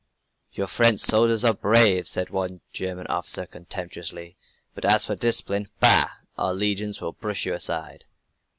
"Your 0.53 0.65
French 0.65 0.99
soldiers 0.99 1.45
are 1.45 1.53
brave," 1.53 2.07
said 2.07 2.31
one 2.31 2.61
German 2.73 3.05
officer 3.05 3.45
contemptuously, 3.45 4.35
"but 4.73 4.83
as 4.83 5.05
for 5.05 5.15
discipline 5.15 5.69
bah! 5.79 6.09
Our 6.39 6.55
legions 6.55 6.99
will 7.01 7.11
brush 7.13 7.45
you 7.45 7.53
aside." 7.53 8.05